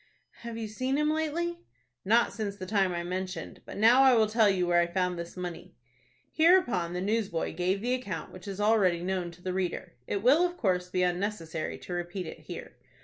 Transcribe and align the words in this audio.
"Have 0.37 0.57
you 0.57 0.67
seen 0.67 0.97
him 0.97 1.11
lately?" 1.11 1.59
"Not 2.03 2.33
since 2.33 2.55
the 2.55 2.65
time 2.65 2.91
I 2.91 3.03
mentioned. 3.03 3.61
But 3.67 3.77
now 3.77 4.01
I 4.01 4.15
will 4.15 4.25
tell 4.25 4.49
you 4.49 4.65
where 4.65 4.81
I 4.81 4.87
found 4.87 5.15
this 5.19 5.37
money." 5.37 5.75
Hereupon 6.31 6.93
the 6.93 7.01
newsboy 7.01 7.53
gave 7.53 7.81
the 7.81 7.93
account 7.93 8.33
which 8.33 8.47
is 8.47 8.59
already 8.59 9.03
known 9.03 9.29
to 9.29 9.43
the 9.43 9.53
reader. 9.53 9.93
It 10.07 10.23
will, 10.23 10.43
of 10.43 10.57
course, 10.57 10.89
be 10.89 11.03
unnecessary 11.03 11.77
to 11.77 11.93
repeat 11.93 12.25
it 12.25 12.39
here. 12.39 12.77